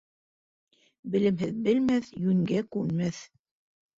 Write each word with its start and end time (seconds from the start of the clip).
Белемһеҙ 1.15 1.59
белмәҫ, 1.67 2.09
йүнгә 2.23 2.65
күнмәҫ. 2.77 3.23